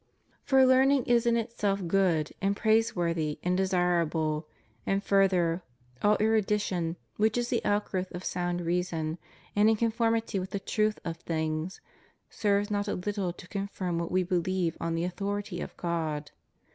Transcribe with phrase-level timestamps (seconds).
[0.41, 4.47] For learning is in itself good, and praise worthy, and desirable;
[4.83, 5.61] and further,
[6.01, 9.19] all erudition which is the outgrowth of sound reason,
[9.55, 11.81] and in conformity with the truth of things,
[12.31, 16.31] serves not a Httle to confirm what we believe on the authority of God.